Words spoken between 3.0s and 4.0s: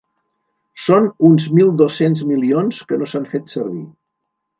no s’han fet servir.